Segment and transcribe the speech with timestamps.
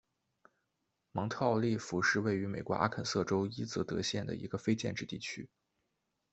[1.11, 5.47] 芒特奥利夫是位于美国阿肯色州伊泽德县的一个非建制地区。